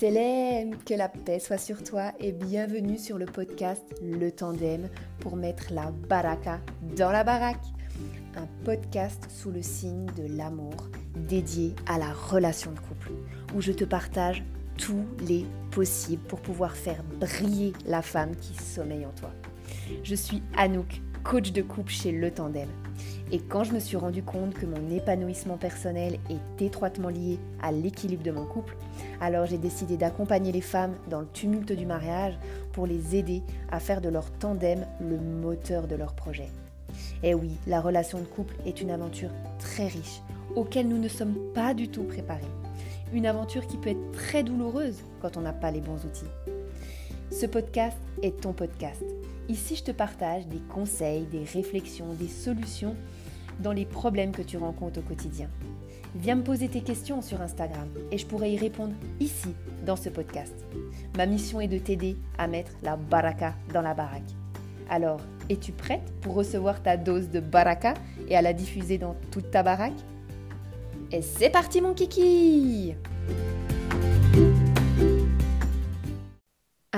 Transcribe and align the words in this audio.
Célèbre, 0.00 0.78
que 0.86 0.94
la 0.94 1.10
paix 1.10 1.38
soit 1.38 1.58
sur 1.58 1.82
toi 1.82 2.12
et 2.18 2.32
bienvenue 2.32 2.96
sur 2.96 3.18
le 3.18 3.26
podcast 3.26 3.82
Le 4.02 4.32
Tandem 4.32 4.88
pour 5.18 5.36
mettre 5.36 5.74
la 5.74 5.90
baraka 5.90 6.58
dans 6.96 7.12
la 7.12 7.22
baraque. 7.22 7.66
Un 8.34 8.46
podcast 8.64 9.26
sous 9.30 9.50
le 9.50 9.60
signe 9.60 10.06
de 10.16 10.38
l'amour 10.38 10.88
dédié 11.14 11.74
à 11.86 11.98
la 11.98 12.14
relation 12.14 12.72
de 12.72 12.78
couple 12.78 13.10
où 13.54 13.60
je 13.60 13.72
te 13.72 13.84
partage 13.84 14.42
tous 14.78 15.04
les 15.18 15.44
possibles 15.70 16.22
pour 16.28 16.40
pouvoir 16.40 16.76
faire 16.76 17.04
briller 17.20 17.74
la 17.84 18.00
femme 18.00 18.34
qui 18.36 18.54
sommeille 18.54 19.04
en 19.04 19.12
toi. 19.12 19.34
Je 20.02 20.14
suis 20.14 20.42
Anouk, 20.56 21.02
coach 21.24 21.52
de 21.52 21.60
couple 21.60 21.92
chez 21.92 22.10
Le 22.10 22.30
Tandem. 22.30 22.70
Et 23.32 23.38
quand 23.38 23.62
je 23.62 23.72
me 23.72 23.78
suis 23.78 23.96
rendu 23.96 24.24
compte 24.24 24.54
que 24.54 24.66
mon 24.66 24.90
épanouissement 24.90 25.56
personnel 25.56 26.18
est 26.28 26.64
étroitement 26.64 27.10
lié 27.10 27.38
à 27.62 27.70
l'équilibre 27.70 28.24
de 28.24 28.32
mon 28.32 28.44
couple, 28.44 28.76
alors 29.20 29.46
j'ai 29.46 29.58
décidé 29.58 29.96
d'accompagner 29.96 30.50
les 30.50 30.60
femmes 30.60 30.96
dans 31.08 31.20
le 31.20 31.28
tumulte 31.32 31.72
du 31.72 31.86
mariage 31.86 32.36
pour 32.72 32.86
les 32.86 33.14
aider 33.14 33.42
à 33.70 33.78
faire 33.78 34.00
de 34.00 34.08
leur 34.08 34.32
tandem 34.32 34.84
le 35.00 35.16
moteur 35.16 35.86
de 35.86 35.94
leur 35.94 36.14
projet. 36.14 36.48
Et 37.22 37.34
oui, 37.34 37.52
la 37.68 37.80
relation 37.80 38.18
de 38.18 38.24
couple 38.24 38.56
est 38.66 38.80
une 38.80 38.90
aventure 38.90 39.30
très 39.60 39.86
riche, 39.86 40.22
auquel 40.56 40.88
nous 40.88 40.98
ne 40.98 41.08
sommes 41.08 41.36
pas 41.54 41.72
du 41.72 41.88
tout 41.88 42.02
préparés. 42.02 42.40
Une 43.12 43.26
aventure 43.26 43.66
qui 43.68 43.76
peut 43.76 43.90
être 43.90 44.12
très 44.12 44.42
douloureuse 44.42 45.02
quand 45.22 45.36
on 45.36 45.42
n'a 45.42 45.52
pas 45.52 45.70
les 45.70 45.80
bons 45.80 46.04
outils. 46.04 46.24
Ce 47.30 47.46
podcast 47.46 47.96
est 48.22 48.40
ton 48.40 48.52
podcast. 48.52 49.04
Ici, 49.48 49.76
je 49.76 49.84
te 49.84 49.90
partage 49.92 50.46
des 50.48 50.60
conseils, 50.68 51.26
des 51.26 51.44
réflexions, 51.44 52.12
des 52.14 52.28
solutions 52.28 52.96
dans 53.60 53.72
les 53.72 53.84
problèmes 53.84 54.32
que 54.32 54.42
tu 54.42 54.56
rencontres 54.56 55.00
au 55.00 55.02
quotidien. 55.02 55.48
Viens 56.16 56.34
me 56.34 56.42
poser 56.42 56.68
tes 56.68 56.80
questions 56.80 57.22
sur 57.22 57.40
Instagram 57.40 57.88
et 58.10 58.18
je 58.18 58.26
pourrai 58.26 58.52
y 58.52 58.58
répondre 58.58 58.94
ici, 59.20 59.54
dans 59.86 59.96
ce 59.96 60.08
podcast. 60.08 60.54
Ma 61.16 61.26
mission 61.26 61.60
est 61.60 61.68
de 61.68 61.78
t'aider 61.78 62.16
à 62.36 62.48
mettre 62.48 62.72
la 62.82 62.96
baraka 62.96 63.54
dans 63.72 63.82
la 63.82 63.94
baraque. 63.94 64.22
Alors, 64.88 65.20
es-tu 65.48 65.70
prête 65.70 66.12
pour 66.20 66.34
recevoir 66.34 66.82
ta 66.82 66.96
dose 66.96 67.28
de 67.28 67.38
baraka 67.38 67.94
et 68.28 68.36
à 68.36 68.42
la 68.42 68.52
diffuser 68.52 68.98
dans 68.98 69.14
toute 69.30 69.50
ta 69.50 69.62
baraque? 69.62 69.92
Et 71.12 71.22
c'est 71.22 71.50
parti 71.50 71.80
mon 71.80 71.94
kiki 71.94 72.94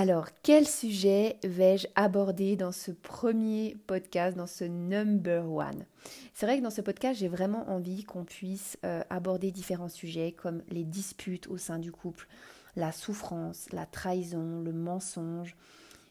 Alors, 0.03 0.27
quel 0.43 0.67
sujet 0.67 1.37
vais-je 1.45 1.87
aborder 1.95 2.57
dans 2.57 2.73
ce 2.73 2.91
premier 2.91 3.77
podcast, 3.87 4.37
dans 4.37 4.49
ce 4.49 4.65
number 4.65 5.49
one? 5.49 5.87
C'est 6.35 6.45
vrai 6.45 6.59
que 6.59 6.65
dans 6.65 6.71
ce 6.71 6.81
podcast, 6.81 7.21
j'ai 7.21 7.29
vraiment 7.29 7.71
envie 7.71 8.03
qu'on 8.03 8.25
puisse 8.25 8.77
euh, 8.85 9.05
aborder 9.11 9.53
différents 9.53 9.89
sujets 9.89 10.33
comme 10.33 10.65
les 10.71 10.83
disputes 10.83 11.47
au 11.47 11.57
sein 11.57 11.79
du 11.79 11.93
couple, 11.93 12.27
la 12.75 12.91
souffrance, 12.91 13.69
la 13.71 13.87
trahison, 13.87 14.61
le 14.61 14.73
mensonge, 14.73 15.55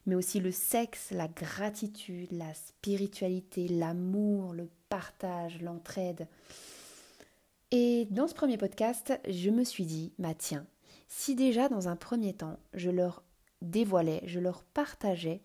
mais 0.05 0.15
aussi 0.15 0.39
le 0.39 0.51
sexe, 0.51 1.11
la 1.11 1.27
gratitude, 1.27 2.31
la 2.31 2.53
spiritualité, 2.53 3.67
l'amour, 3.67 4.53
le 4.53 4.69
partage, 4.87 5.61
l'entraide. 5.61 6.29
Et 7.71 8.07
dans 8.09 8.29
ce 8.29 8.35
premier 8.35 8.55
podcast, 8.55 9.19
je 9.27 9.49
me 9.49 9.65
suis 9.65 9.85
dit, 9.85 10.13
bah 10.17 10.33
tiens, 10.33 10.65
si 11.09 11.35
déjà 11.35 11.67
dans 11.67 11.89
un 11.89 11.97
premier 11.97 12.31
temps, 12.31 12.57
je 12.73 12.89
leur 12.89 13.21
dévoilais, 13.61 14.21
je 14.25 14.39
leur 14.39 14.63
partageais 14.63 15.41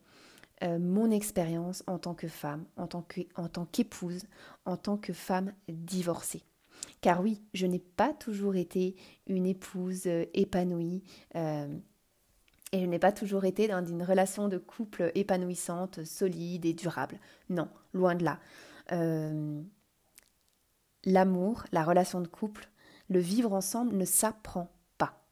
euh, 0.63 0.79
mon 0.79 1.11
expérience 1.11 1.83
en 1.87 1.99
tant 1.99 2.15
que 2.15 2.29
femme, 2.29 2.65
en 2.77 2.87
tant 2.87 3.67
qu'épouse, 3.67 4.25
en 4.65 4.79
tant 4.79 4.97
que 4.97 5.13
femme 5.13 5.53
divorcée. 5.69 6.45
Car 7.03 7.21
oui, 7.23 7.43
je 7.53 7.67
n'ai 7.67 7.79
pas 7.79 8.15
toujours 8.15 8.57
été 8.57 8.97
une 9.27 9.47
épouse 9.47 10.07
euh, 10.07 10.25
épanouie 10.33 11.03
euh, 11.35 11.69
et 12.73 12.81
je 12.81 12.87
n'ai 12.87 12.99
pas 12.99 13.13
toujours 13.13 13.45
été 13.45 13.69
dans 13.69 13.85
une 13.85 14.03
relation 14.03 14.49
de 14.49 14.57
couple 14.57 15.13
épanouissante, 15.15 16.05
solide 16.05 16.65
et 16.65 16.73
durable. 16.73 17.21
Non, 17.51 17.69
loin 17.93 18.15
de 18.15 18.25
là. 18.25 18.41
L'amour, 21.05 21.65
la 21.71 21.85
relation 21.85 22.21
de 22.21 22.27
couple, 22.27 22.69
le 23.09 23.21
vivre 23.21 23.53
ensemble 23.53 23.95
ne 23.95 24.05
s'apprend 24.05 24.73
pas. 24.99 25.23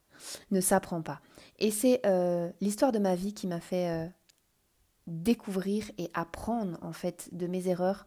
Ne 0.51 0.61
s'apprend 0.61 1.03
pas. 1.03 1.21
Et 1.59 1.71
c'est 1.71 2.01
euh, 2.05 2.51
l'histoire 2.61 2.93
de 2.93 2.99
ma 2.99 3.15
vie 3.15 3.33
qui 3.33 3.47
m'a 3.47 3.61
fait 3.61 3.89
euh, 3.89 4.07
découvrir 5.07 5.91
et 5.99 6.11
apprendre 6.15 6.79
en 6.83 6.93
fait 6.93 7.29
de 7.33 7.47
mes 7.47 7.69
erreurs 7.69 8.07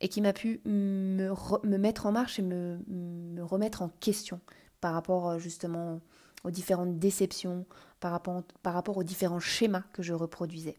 et 0.00 0.08
qui 0.08 0.20
m'a 0.20 0.32
pu 0.32 0.60
me, 0.64 1.32
mettre 1.64 2.06
en 2.06 2.12
marche 2.12 2.38
et 2.38 2.42
me, 2.42 3.42
remettre 3.42 3.82
en 3.82 3.88
question 3.88 4.40
par 4.80 4.94
rapport 4.94 5.30
euh, 5.30 5.38
justement 5.38 6.00
aux 6.44 6.50
différentes 6.50 6.98
déceptions, 6.98 7.66
par 8.00 8.10
rapport, 8.10 8.42
par 8.62 8.74
rapport 8.74 8.96
aux 8.96 9.04
différents 9.04 9.38
schémas 9.38 9.84
que 9.92 10.02
je 10.02 10.12
reproduisais. 10.12 10.76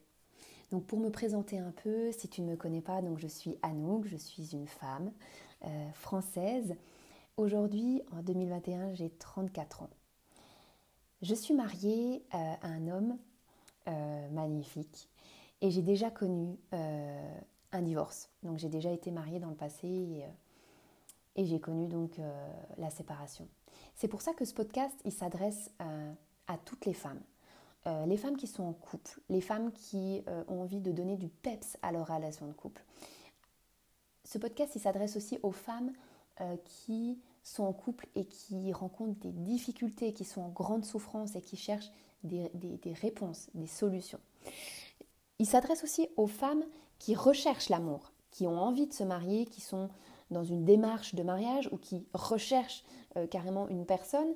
Donc 0.71 0.85
pour 0.85 0.99
me 0.99 1.09
présenter 1.09 1.59
un 1.59 1.71
peu, 1.71 2.11
si 2.11 2.27
tu 2.27 2.41
ne 2.41 2.51
me 2.51 2.55
connais 2.57 2.81
pas, 2.81 3.01
donc 3.01 3.19
je 3.19 3.27
suis 3.27 3.57
Anouk, 3.61 4.07
je 4.07 4.17
suis 4.17 4.53
une 4.53 4.67
femme 4.67 5.11
française. 5.93 6.75
Aujourd'hui, 7.37 8.01
en 8.11 8.21
2021, 8.21 8.93
j'ai 8.95 9.09
34 9.09 9.83
ans. 9.83 9.89
Je 11.23 11.35
suis 11.35 11.53
mariée 11.53 12.21
euh, 12.33 12.37
à 12.37 12.67
un 12.67 12.89
homme 12.89 13.17
euh, 13.87 14.29
magnifique 14.31 15.07
et 15.61 15.71
j'ai 15.71 15.81
déjà 15.81 16.11
connu 16.11 16.59
euh, 16.73 17.39
un 17.71 17.81
divorce. 17.81 18.29
Donc 18.43 18.57
j'ai 18.57 18.67
déjà 18.67 18.91
été 18.91 19.09
mariée 19.09 19.39
dans 19.39 19.47
le 19.47 19.55
passé 19.55 20.25
et, 21.37 21.45
j'ai 21.45 21.61
connu 21.61 21.87
donc 21.87 22.19
la 22.77 22.89
séparation. 22.89 23.47
C'est 23.95 24.09
pour 24.09 24.21
ça 24.21 24.33
que 24.33 24.45
ce 24.45 24.53
podcast, 24.53 24.93
il 25.03 25.11
s'adresse 25.11 25.71
à 25.79 26.57
toutes 26.57 26.85
les 26.85 26.93
femmes. 26.93 27.21
les 28.05 28.17
femmes 28.17 28.37
qui 28.37 28.45
sont 28.45 28.63
en 28.63 28.73
couple, 28.73 29.19
les 29.29 29.41
femmes 29.41 29.71
qui 29.71 30.23
ont 30.47 30.61
envie 30.61 30.79
de 30.79 30.91
donner 30.91 31.17
du 31.17 31.29
peps 31.29 31.77
à 31.81 31.91
leur 31.91 32.07
relation 32.07 32.45
de 32.45 32.53
couple. 32.53 32.83
Ce 34.25 34.37
podcast, 34.37 34.75
il 34.75 34.79
s'adresse 34.81 35.15
aussi 35.15 35.39
aux 35.41 35.51
femmes 35.51 35.91
qui 36.65 37.19
sont 37.43 37.63
en 37.63 37.73
couple 37.73 38.07
et 38.15 38.25
qui 38.25 38.71
rencontrent 38.71 39.19
des 39.19 39.31
difficultés, 39.31 40.13
qui 40.13 40.23
sont 40.23 40.41
en 40.41 40.49
grande 40.49 40.85
souffrance 40.85 41.35
et 41.35 41.41
qui 41.41 41.57
cherchent 41.57 41.91
des, 42.23 42.49
réponses, 43.01 43.49
des 43.53 43.67
solutions. 43.67 44.19
Il 45.39 45.45
s'adresse 45.45 45.83
aussi 45.83 46.07
aux 46.15 46.27
femmes 46.27 46.63
qui 46.99 47.15
recherchent 47.15 47.69
l'amour, 47.69 48.13
qui 48.31 48.47
ont 48.47 48.57
envie 48.57 48.87
de 48.87 48.93
se 48.93 49.03
marier, 49.03 49.45
qui 49.45 49.61
sont 49.61 49.89
dans 50.31 50.43
une 50.43 50.63
démarche 50.63 51.15
de 51.15 51.23
mariage 51.23 51.69
ou 51.71 51.77
qui 51.77 52.05
recherchent 52.13 52.83
euh, 53.17 53.27
carrément 53.27 53.67
une 53.67 53.85
personne, 53.85 54.33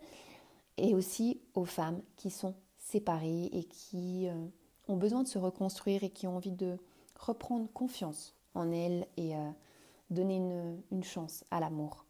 et 0.76 0.94
aussi 0.94 1.42
aux 1.56 1.66
femmes 1.66 2.02
qui 2.18 2.30
sont 2.30 2.56
séparées 2.78 3.46
et 3.54 3.64
qui 3.64 4.28
euh, 4.28 4.34
ont 4.88 4.98
besoin 4.98 5.24
de 5.24 5.28
se 5.28 5.40
reconstruire 5.40 6.04
et 6.04 6.10
qui 6.10 6.28
ont 6.28 6.36
envie 6.36 6.52
de 6.52 6.78
reprendre 7.16 7.68
confiance 7.72 8.36
en 8.54 8.72
elles 8.72 9.08
et 9.16 9.36
euh, 9.36 9.50
donner 10.10 10.38
une 10.92 11.04
chance 11.04 11.44
à 11.52 11.60
l'amour. 11.60 12.07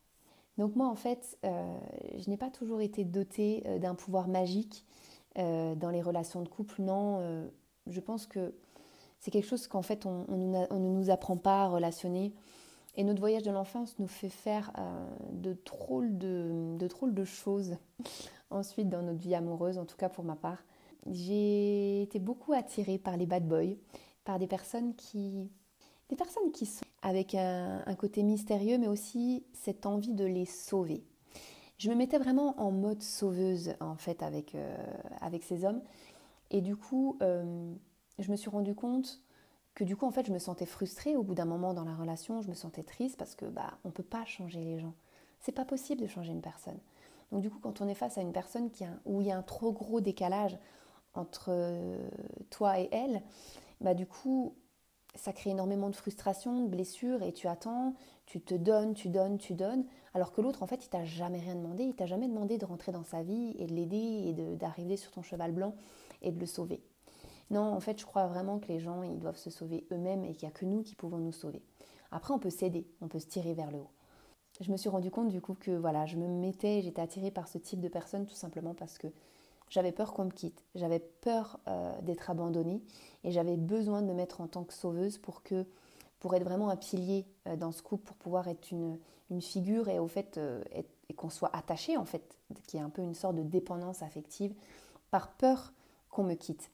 Donc 0.57 0.75
moi 0.75 0.87
en 0.87 0.95
fait, 0.95 1.37
euh, 1.45 1.77
je 2.17 2.29
n'ai 2.29 2.37
pas 2.37 2.49
toujours 2.49 2.81
été 2.81 3.03
dotée 3.03 3.63
euh, 3.65 3.79
d'un 3.79 3.95
pouvoir 3.95 4.27
magique 4.27 4.85
euh, 5.37 5.75
dans 5.75 5.89
les 5.89 6.01
relations 6.01 6.41
de 6.41 6.49
couple. 6.49 6.81
Non, 6.81 7.47
je 7.87 7.99
pense 7.99 8.25
que 8.25 8.53
c'est 9.19 9.31
quelque 9.31 9.47
chose 9.47 9.67
qu'en 9.67 9.81
fait 9.81 10.05
on, 10.05 10.25
ne 10.27 10.77
nous 10.77 11.09
apprend 11.09 11.37
pas 11.37 11.63
à 11.63 11.67
relationner. 11.67 12.33
Et 12.95 13.03
notre 13.03 13.19
voyage 13.19 13.43
de 13.43 13.51
l'enfance 13.51 13.99
nous 13.99 14.07
fait 14.07 14.29
faire 14.29 14.73
de, 15.31 15.55
drôles 15.65 16.17
de, 16.17 17.25
choses 17.25 17.77
ensuite 18.49 18.89
dans 18.89 19.03
notre 19.03 19.19
vie 19.19 19.35
amoureuse, 19.35 19.77
en 19.77 19.85
tout 19.85 19.97
cas 19.97 20.09
pour 20.09 20.23
ma 20.23 20.35
part. 20.35 20.63
J'ai 21.05 22.01
été 22.01 22.17
beaucoup 22.17 22.53
attirée 22.53 22.97
par 22.97 23.15
les 23.15 23.27
bad 23.27 23.47
boys, 23.47 23.75
par 24.25 24.39
des 24.39 24.47
personnes 24.47 24.95
qui, 24.95 25.51
des 26.09 26.15
personnes 26.15 26.51
qui 26.51 26.65
sont 26.65 26.85
avec 27.01 27.35
un, 27.35 27.95
côté 27.97 28.23
mystérieux, 28.23 28.77
mais 28.77 28.87
aussi 28.87 29.43
cette 29.53 29.85
envie 29.85 30.13
de 30.13 30.25
les 30.25 30.45
sauver. 30.45 31.03
Je 31.77 31.89
me 31.89 31.95
mettais 31.95 32.17
vraiment 32.17 32.59
en 32.59 32.71
mode 32.71 33.03
sauveuse, 33.03 33.73
en 33.79 33.95
fait, 33.95 34.23
avec, 34.23 34.55
euh, 34.55 34.75
ces 35.41 35.63
hommes. 35.63 35.81
Et 36.49 36.61
du 36.61 36.75
coup, 36.75 37.17
euh, 37.21 37.73
je 38.19 38.31
me 38.31 38.35
suis 38.35 38.49
rendu 38.49 38.73
compte 38.73 39.21
que 39.75 39.83
du 39.83 39.95
coup, 39.95 40.05
en 40.05 40.11
fait, 40.11 40.25
je 40.25 40.33
me 40.33 40.39
sentais 40.39 40.65
frustrée 40.65 41.15
au 41.15 41.23
bout 41.23 41.35
d'un 41.35 41.45
moment 41.45 41.73
dans 41.73 41.83
la 41.83 41.93
relation. 41.93 42.41
Je 42.41 42.49
me 42.49 42.55
sentais 42.55 42.83
triste 42.83 43.17
parce 43.17 43.35
que 43.35 43.45
bah, 43.45 43.77
on 43.83 43.91
peut 43.91 44.01
pas 44.01 44.25
changer 44.25 44.63
les 44.63 44.79
gens. 44.79 44.93
C'est 45.39 45.51
pas 45.51 45.65
possible 45.65 46.01
de 46.01 46.07
changer 46.07 46.31
une 46.31 46.41
personne. 46.41 46.79
Donc 47.31 47.41
du 47.41 47.49
coup, 47.49 47.59
quand 47.59 47.81
on 47.81 47.87
est 47.87 47.93
face 47.93 48.17
à 48.17 48.21
une 48.21 48.31
personne 48.31 48.71
qui 48.71 48.85
a, 48.85 48.89
où 49.05 49.21
il 49.21 49.27
y 49.27 49.31
a 49.31 49.37
un 49.37 49.43
trop 49.43 49.71
gros 49.71 50.01
décalage 50.01 50.57
entre 51.13 51.49
euh, 51.49 52.09
toi 52.49 52.79
et 52.79 52.89
elle, 52.91 53.21
bah 53.81 53.93
du 53.93 54.07
coup, 54.07 54.55
ça 55.17 55.33
crée 55.33 55.49
énormément 55.49 55.89
de 55.89 55.95
frustration, 55.95 56.63
de 56.63 56.69
blessures, 56.69 57.21
et 57.23 57.33
tu 57.33 57.47
attends, 57.47 57.93
tu 58.25 58.41
te 58.41 58.53
donnes, 58.55 58.93
tu 58.93 59.09
donnes, 59.09 59.37
tu 59.37 59.53
donnes, 59.53 59.85
alors 60.13 60.31
que 60.31 60.41
l'autre, 60.41 60.63
en 60.63 60.67
fait, 60.67 60.85
il 60.85 60.89
t'a 60.89 61.03
jamais 61.03 61.39
rien 61.39 61.55
demandé, 61.55 61.83
il 61.83 61.95
t'a 61.95 62.05
jamais 62.05 62.27
demandé 62.27 62.57
de 62.57 62.65
rentrer 62.65 62.91
dans 62.91 63.03
sa 63.03 63.23
vie 63.23 63.55
et 63.57 63.65
de 63.65 63.73
l'aider 63.73 63.95
et 63.97 64.33
d'arriver 64.55 64.97
sur 64.97 65.11
ton 65.11 65.21
cheval 65.21 65.51
blanc 65.51 65.75
et 66.21 66.31
de 66.31 66.39
le 66.39 66.45
sauver. 66.45 66.81
Non, 67.49 67.61
en 67.61 67.79
fait, 67.79 67.99
je 67.99 68.05
crois 68.05 68.27
vraiment 68.27 68.59
que 68.59 68.67
les 68.67 68.79
gens, 68.79 69.03
ils 69.03 69.19
doivent 69.19 69.37
se 69.37 69.49
sauver 69.49 69.85
eux-mêmes 69.91 70.23
et 70.23 70.33
qu'il 70.33 70.47
n'y 70.47 70.53
a 70.53 70.57
que 70.57 70.65
nous 70.65 70.83
qui 70.83 70.95
pouvons 70.95 71.17
nous 71.17 71.31
sauver. 71.31 71.61
Après, 72.11 72.33
on 72.33 72.39
peut 72.39 72.49
s'aider, 72.49 72.87
on 73.01 73.07
peut 73.07 73.19
se 73.19 73.27
tirer 73.27 73.53
vers 73.53 73.71
le 73.71 73.79
haut. 73.79 73.91
Je 74.59 74.71
me 74.71 74.77
suis 74.77 74.89
rendu 74.89 75.11
compte 75.11 75.29
du 75.29 75.39
coup 75.39 75.53
que 75.53 75.71
voilà, 75.71 76.05
je 76.05 76.17
me 76.17 76.27
mettais, 76.27 76.81
j'étais 76.81 77.01
attirée 77.01 77.31
par 77.31 77.47
ce 77.47 77.57
type 77.57 77.79
de 77.79 77.87
personnes 77.87 78.25
tout 78.25 78.35
simplement 78.35 78.73
parce 78.73 78.97
que 78.97 79.07
j'avais 79.69 79.91
peur 79.91 80.13
qu'on 80.13 80.25
me 80.25 80.31
quitte, 80.31 80.63
j'avais 80.75 80.99
peur 80.99 81.59
d'être 82.01 82.29
abandonnée 82.29 82.81
et 83.23 83.31
j'avais 83.31 83.57
besoin 83.57 84.01
de 84.01 84.07
me 84.07 84.13
mettre 84.13 84.41
en 84.41 84.47
tant 84.47 84.63
que 84.63 84.73
sauveuse 84.73 85.17
pour 85.17 85.43
que 85.43 85.65
pour 86.19 86.33
être 86.35 86.43
vraiment 86.43 86.69
un 86.69 86.75
pilier 86.75 87.25
dans 87.57 87.71
ce 87.71 87.81
couple, 87.81 88.05
pour 88.05 88.15
pouvoir 88.15 88.47
être 88.47 88.71
une, 88.71 88.97
une 89.29 89.41
figure 89.41 89.89
et 89.89 89.99
au 89.99 90.07
fait 90.07 90.39
et 91.09 91.13
qu'on 91.13 91.29
soit 91.29 91.55
attaché 91.55 91.97
en 91.97 92.05
fait, 92.05 92.37
qui 92.67 92.77
est 92.77 92.81
un 92.81 92.89
peu 92.89 93.01
une 93.01 93.13
sorte 93.13 93.35
de 93.35 93.43
dépendance 93.43 94.01
affective, 94.01 94.53
par 95.11 95.31
peur 95.33 95.73
qu'on 96.09 96.23
me 96.23 96.33
quitte. 96.33 96.71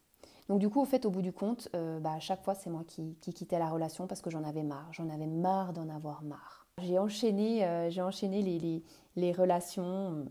Donc 0.49 0.59
du 0.59 0.69
coup, 0.69 0.81
au 0.81 0.85
fait, 0.85 1.05
au 1.05 1.09
bout 1.09 1.21
du 1.21 1.31
compte, 1.31 1.69
euh, 1.75 1.99
bah, 1.99 2.13
à 2.13 2.19
chaque 2.19 2.43
fois, 2.43 2.55
c'est 2.55 2.69
moi 2.69 2.83
qui, 2.85 3.15
qui, 3.21 3.33
quittais 3.33 3.59
la 3.59 3.69
relation 3.69 4.07
parce 4.07 4.21
que 4.21 4.29
j'en 4.29 4.43
avais 4.43 4.63
marre. 4.63 4.87
J'en 4.91 5.09
avais 5.09 5.27
marre 5.27 5.73
d'en 5.73 5.89
avoir 5.89 6.21
marre. 6.23 6.67
J'ai 6.81 6.99
enchaîné, 6.99 7.65
euh, 7.65 7.89
j'ai 7.89 8.01
enchaîné 8.01 8.41
les, 8.41 8.83
les, 9.15 9.31
relations 9.31 10.25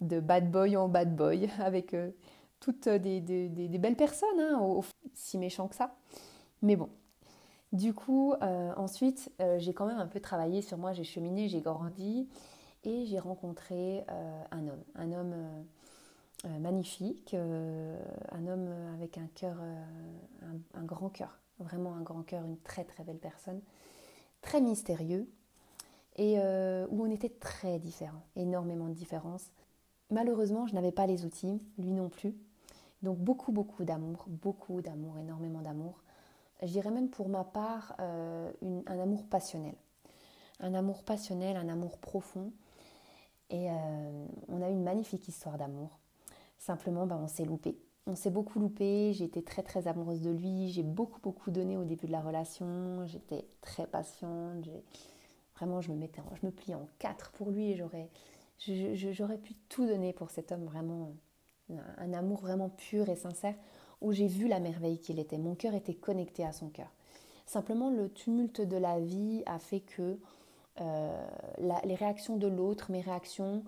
de 0.00 0.20
bad 0.20 0.50
boy 0.50 0.76
en 0.76 0.88
bad 0.88 1.14
boy 1.14 1.48
avec 1.60 1.94
euh, 1.94 2.10
toutes 2.60 2.88
des, 2.88 3.20
des, 3.20 3.48
des, 3.48 3.78
belles 3.78 3.96
personnes, 3.96 4.40
hein, 4.40 4.80
si 5.14 5.38
méchant 5.38 5.68
que 5.68 5.74
ça. 5.74 5.94
Mais 6.62 6.76
bon. 6.76 6.88
Du 7.72 7.92
coup, 7.92 8.32
ensuite, 8.76 9.30
j'ai 9.58 9.74
quand 9.74 9.86
même 9.86 9.98
un 9.98 10.06
peu 10.06 10.20
travaillé 10.20 10.62
sur 10.62 10.78
moi, 10.78 10.92
j'ai 10.92 11.04
cheminé, 11.04 11.48
j'ai 11.48 11.60
grandi 11.60 12.26
et 12.84 13.04
j'ai 13.04 13.18
rencontré 13.18 14.06
un 14.50 14.68
homme. 14.68 14.84
Un 14.94 15.12
homme 15.12 15.34
euh, 16.44 16.58
magnifique, 16.58 17.32
euh, 17.32 17.98
un 18.30 18.46
homme 18.46 18.68
avec 18.94 19.16
un 19.16 19.26
cœur, 19.34 19.56
euh, 19.58 20.58
un, 20.74 20.84
grand 20.84 21.08
cœur, 21.08 21.40
vraiment 21.58 21.94
un 21.94 22.02
grand 22.02 22.22
cœur, 22.22 22.44
une 22.44 22.58
très 22.58 22.84
très 22.84 23.04
belle 23.04 23.18
personne, 23.18 23.62
très 24.42 24.60
mystérieux, 24.60 25.28
et 26.18 26.38
où 26.38 27.04
on 27.04 27.10
était 27.10 27.28
très 27.28 27.78
différents, 27.78 28.22
énormément 28.36 28.88
de 28.88 28.94
différences. 28.94 29.50
Malheureusement, 30.10 30.66
je 30.66 30.74
n'avais 30.74 30.92
pas 30.92 31.06
les 31.06 31.24
outils, 31.24 31.60
lui 31.78 31.92
non 31.92 32.08
plus. 32.08 32.34
Donc 33.02 33.18
beaucoup, 33.18 33.52
beaucoup 33.52 33.84
d'amour, 33.84 34.24
beaucoup 34.28 34.80
d'amour, 34.80 35.18
énormément 35.18 35.60
d'amour. 35.60 36.02
Je 36.62 36.68
dirais 36.68 36.90
même 36.90 37.10
pour 37.10 37.28
ma 37.28 37.44
part 37.44 37.94
un 37.98 38.98
amour 38.98 39.26
passionnel. 39.26 39.74
Un 40.60 40.74
amour 40.74 41.02
passionnel, 41.02 41.56
un 41.56 41.68
amour 41.68 41.98
profond. 41.98 42.52
Et 43.50 43.68
on 44.48 44.62
a 44.62 44.70
eu 44.70 44.72
une 44.72 44.82
magnifique 44.82 45.28
histoire 45.28 45.58
d'amour. 45.58 45.98
Simplement, 46.58 47.06
bah, 47.06 47.18
on 47.22 47.28
s'est 47.28 47.44
loupé. 47.44 47.78
On 48.08 48.14
s'est 48.14 48.30
beaucoup 48.30 48.60
loupé, 48.60 49.12
j'ai 49.14 49.24
été 49.24 49.42
très 49.42 49.64
très 49.64 49.88
amoureuse 49.88 50.20
de 50.20 50.30
lui, 50.30 50.68
j'ai 50.68 50.84
beaucoup 50.84 51.18
beaucoup 51.20 51.50
donné 51.50 51.76
au 51.76 51.82
début 51.82 52.06
de 52.06 52.12
la 52.12 52.20
relation, 52.20 53.04
j'étais 53.06 53.48
très 53.62 53.84
patiente, 53.84 54.64
vraiment 55.56 55.80
je 55.80 55.90
me 55.90 55.96
mettais, 55.96 56.22
je 56.40 56.46
me 56.46 56.52
pliais 56.52 56.76
en 56.76 56.86
quatre 57.00 57.32
pour 57.32 57.50
lui 57.50 57.72
et 57.72 57.74
j'aurais, 57.74 58.08
j'aurais 58.58 59.38
pu 59.38 59.54
tout 59.68 59.86
donner 59.86 60.12
pour 60.12 60.30
cet 60.30 60.52
homme 60.52 60.64
vraiment, 60.64 61.12
un 61.98 62.12
amour 62.12 62.40
vraiment 62.40 62.68
pur 62.70 63.08
et 63.08 63.16
sincère 63.16 63.54
où 64.00 64.12
j'ai 64.12 64.26
vu 64.26 64.48
la 64.48 64.60
merveille 64.60 64.98
qu'il 64.98 65.18
était. 65.18 65.38
Mon 65.38 65.54
cœur 65.54 65.74
était 65.74 65.94
connecté 65.94 66.44
à 66.44 66.52
son 66.52 66.68
cœur. 66.68 66.92
Simplement 67.46 67.90
le 67.90 68.10
tumulte 68.10 68.60
de 68.60 68.76
la 68.76 69.00
vie 69.00 69.42
a 69.46 69.58
fait 69.58 69.80
que 69.80 70.18
euh, 70.80 71.26
les 71.84 71.94
réactions 71.94 72.36
de 72.36 72.48
l'autre, 72.48 72.90
mes 72.90 73.00
réactions, 73.00 73.62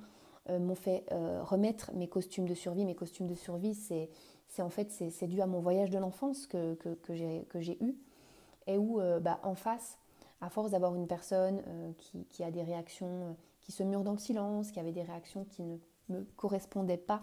euh, 0.50 0.58
m'ont 0.58 0.74
fait 0.74 1.04
euh, 1.12 1.42
remettre 1.42 1.92
mes 1.94 2.08
costumes 2.08 2.48
de 2.48 2.54
survie. 2.54 2.86
Mes 2.86 2.94
costumes 2.94 3.26
de 3.26 3.34
survie, 3.34 3.74
c'est, 3.74 4.08
en 4.60 4.70
fait 4.70 4.90
c'est, 4.90 5.26
dû 5.26 5.42
à 5.42 5.46
mon 5.46 5.60
voyage 5.60 5.90
de 5.90 5.98
l'enfance 5.98 6.46
que, 6.46 6.74
que, 6.74 7.14
j'ai, 7.14 7.78
eu 7.82 7.94
et 8.66 8.78
où 8.78 8.98
euh, 8.98 9.20
bah, 9.20 9.40
en 9.42 9.54
face, 9.54 9.98
à 10.40 10.48
force 10.48 10.70
d'avoir 10.70 10.94
une 10.94 11.06
personne 11.06 11.62
qui, 12.30 12.44
a 12.44 12.50
des 12.50 12.62
réactions 12.62 13.36
qui 13.68 13.72
se 13.72 13.82
murent 13.82 14.02
dans 14.02 14.12
le 14.12 14.18
silence, 14.18 14.72
qui 14.72 14.80
avait 14.80 14.92
des 14.92 15.02
réactions 15.02 15.44
qui 15.44 15.62
ne 15.62 15.76
me 16.08 16.24
correspondaient 16.36 16.96
pas 16.96 17.22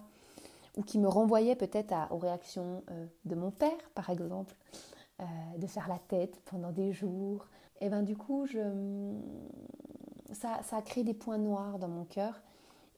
ou 0.78 0.84
qui 0.84 1.00
me 1.00 1.08
renvoyaient 1.08 1.56
peut-être 1.56 1.94
aux 2.12 2.20
réactions 2.20 2.84
de 3.24 3.34
mon 3.34 3.50
père, 3.50 3.90
par 3.96 4.10
exemple, 4.12 4.54
de 5.58 5.68
faire 5.68 5.88
la 5.88 5.98
tête 5.98 6.42
pendant 6.44 6.72
des 6.72 6.92
jours. 6.92 7.48
Et 7.80 7.88
ben 7.88 8.04
du 8.04 8.18
coup, 8.18 8.46
je, 8.46 8.60
ça, 10.34 10.60
a 10.72 10.82
créé 10.82 11.04
des 11.04 11.14
points 11.14 11.38
noirs 11.38 11.80
dans 11.80 11.88
mon 11.88 12.06
cœur 12.06 12.42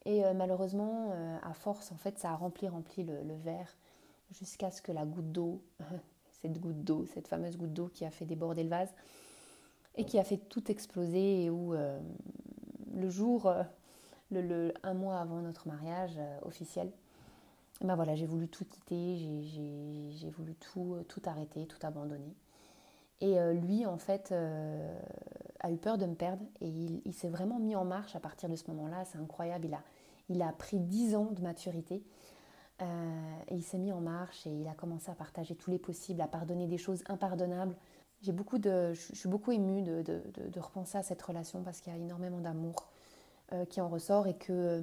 et 0.08 0.26
euh, 0.26 0.34
malheureusement, 0.34 1.12
euh, 1.12 1.38
à 1.44 1.54
force, 1.54 1.92
en 1.92 1.98
fait, 1.98 2.18
ça 2.18 2.32
a 2.32 2.36
rempli, 2.36 2.70
rempli 2.70 3.04
le, 3.04 3.36
verre 3.44 3.76
jusqu'à 4.32 4.72
ce 4.72 4.82
que 4.82 4.94
la 4.94 5.06
goutte 5.06 5.34
d'eau, 5.34 5.62
cette 6.42 6.60
goutte 6.60 6.84
d'eau, 6.84 7.06
cette 7.08 7.28
fameuse 7.28 7.58
goutte 7.58 7.74
d'eau 7.74 7.90
qui 7.90 8.06
a 8.06 8.10
fait 8.10 8.26
déborder 8.26 8.64
le 8.64 8.70
vase 8.70 8.94
et 9.96 10.06
qui 10.06 10.18
a 10.18 10.24
fait 10.24 10.38
tout 10.38 10.72
exploser 10.72 11.44
et 11.44 11.50
où 11.50 11.74
euh, 11.74 12.00
le 12.98 13.10
jour, 13.10 13.54
le, 14.32 14.74
un 14.84 14.94
mois 14.94 15.20
avant 15.20 15.40
notre 15.40 15.68
mariage 15.68 16.20
officiel, 16.42 16.92
ben 17.82 17.96
voilà, 17.96 18.16
j'ai 18.16 18.26
voulu 18.26 18.48
tout 18.48 18.66
quitter, 18.66 19.18
j'ai 20.12 20.30
voulu 20.32 20.56
tout, 20.56 20.98
tout 21.08 21.22
arrêter, 21.26 21.68
tout 21.68 21.86
abandonner. 21.86 22.36
Et 23.22 23.38
lui, 23.54 23.86
en 23.86 23.98
fait, 23.98 24.34
a 25.60 25.72
eu 25.72 25.78
peur 25.78 25.98
de 25.98 26.06
me 26.06 26.16
perdre 26.16 26.44
et 26.62 26.68
il, 26.68 27.14
s'est 27.14 27.30
vraiment 27.30 27.60
mis 27.60 27.76
en 27.76 27.86
marche 27.86 28.16
à 28.16 28.20
partir 28.20 28.50
de 28.50 28.56
ce 28.56 28.70
moment-là. 28.72 29.06
C'est 29.06 29.18
incroyable. 29.18 29.68
Il 30.30 30.42
a, 30.42 30.52
pris 30.54 30.80
10 30.80 31.16
ans 31.16 31.32
de 31.32 31.42
maturité. 31.42 32.04
Euh, 32.82 33.40
il 33.52 33.64
s'est 33.64 33.80
mis 33.80 33.92
en 33.92 34.02
marche 34.02 34.46
et 34.46 34.52
il 34.52 34.68
a 34.68 34.74
commencé 34.74 35.10
à 35.10 35.16
partager 35.16 35.56
tous 35.56 35.72
les 35.72 35.80
possibles, 35.80 36.22
à 36.22 36.28
pardonner 36.28 36.68
des 36.68 36.78
choses 36.78 37.04
impardonnables. 37.08 37.76
J'ai 38.22 38.32
beaucoup 38.32 38.58
de, 38.58 38.94
je 38.94 39.16
suis 39.16 39.30
beaucoup 39.30 39.52
émue 39.52 39.84
de, 39.84 40.02
de, 40.02 40.60
repenser 40.60 40.98
à 40.98 41.04
cette 41.04 41.22
relation 41.22 41.62
parce 41.64 41.82
qu'il 41.82 41.94
y 41.94 41.96
a 41.96 42.00
énormément 42.00 42.40
d'amour 42.40 42.76
euh, 43.54 43.66
qui 43.66 43.80
en 43.80 43.88
ressort 43.88 44.28
et 44.28 44.36
que 44.36 44.52
euh, 44.52 44.82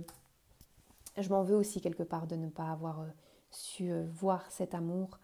je 1.18 1.28
m'en 1.28 1.42
veux 1.42 1.56
aussi 1.56 1.80
quelque 1.80 2.04
part 2.04 2.26
de 2.26 2.36
ne 2.36 2.48
pas 2.48 2.70
avoir 2.70 3.04
su 3.50 3.92
voir 4.12 4.50
cet 4.50 4.74
amour. 4.74 5.18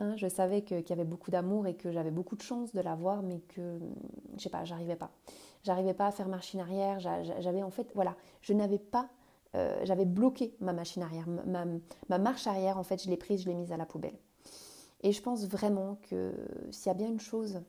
Hein, 0.00 0.14
je 0.16 0.28
savais 0.28 0.62
qu'il 0.62 0.88
y 0.88 0.92
avait 0.92 1.04
beaucoup 1.04 1.30
d'amour 1.30 1.66
et 1.66 1.74
que 1.74 1.92
j'avais 1.92 2.10
beaucoup 2.10 2.36
de 2.36 2.42
chance 2.42 2.72
de 2.74 2.80
l'avoir, 2.80 3.22
mais 3.22 3.40
que 3.40 3.78
je 4.36 4.42
sais 4.42 4.50
pas, 4.50 4.64
j'arrivais 4.64 4.96
pas. 4.96 5.10
J'arrivais 5.62 5.94
pas 5.94 6.06
à 6.06 6.10
faire 6.12 6.28
machine 6.28 6.60
arrière. 6.60 6.98
J'avais 7.00 7.62
en 7.62 7.70
fait, 7.70 7.90
voilà, 7.94 8.16
je 8.42 8.52
n'avais 8.52 8.78
pas 8.78 9.08
euh, 9.54 9.80
j'avais 9.84 10.04
bloqué 10.04 10.54
ma 10.60 10.72
machine 10.72 11.02
arrière, 11.02 11.26
ma, 11.28 12.18
marche 12.18 12.46
arrière, 12.46 12.76
en 12.76 12.82
fait, 12.82 13.02
je 13.02 13.08
l'ai 13.08 13.16
prise, 13.16 13.42
je 13.42 13.48
l'ai 13.48 13.54
mise 13.54 13.72
à 13.72 13.76
la 13.76 13.86
poubelle. 13.86 14.16
Et 15.04 15.12
je 15.12 15.20
pense 15.20 15.46
vraiment 15.46 15.98
que 16.08 16.32
s'il 16.70 16.86
y 16.86 16.90
a 16.90 16.94
bien 16.94 17.08
une 17.08 17.20
chose 17.20 17.60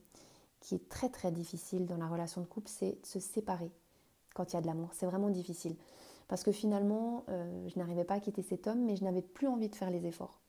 qui 0.61 0.73
est 0.73 0.89
très 0.89 1.09
très 1.09 1.31
difficile 1.31 1.85
dans 1.85 1.97
la 1.97 2.07
relation 2.07 2.41
de 2.41 2.47
couple, 2.47 2.69
c'est 2.69 2.99
de 3.01 3.05
se 3.05 3.19
séparer 3.19 3.69
quand 4.33 4.51
il 4.51 4.55
y 4.55 4.57
a 4.57 4.61
de 4.61 4.67
l'amour. 4.67 4.89
C'est 4.93 5.05
vraiment 5.05 5.29
difficile. 5.29 5.75
Parce 6.29 6.43
que 6.43 6.53
finalement, 6.53 7.25
euh, 7.27 7.67
je 7.67 7.77
n'arrivais 7.77 8.05
pas 8.05 8.15
à 8.15 8.19
quitter 8.21 8.41
cet 8.41 8.67
homme, 8.67 8.85
mais 8.85 8.95
je 8.95 9.03
n'avais 9.03 9.21
plus 9.21 9.47
envie 9.47 9.67
de 9.67 9.75
faire 9.75 9.91
les 9.91 10.07
efforts. 10.07 10.39